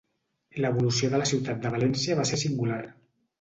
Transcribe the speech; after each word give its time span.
L'evolució 0.63 1.09
de 1.11 1.19
la 1.23 1.27
ciutat 1.33 1.61
de 1.67 1.73
València 1.75 2.17
va 2.21 2.27
ser 2.31 2.41
singular. 2.47 2.81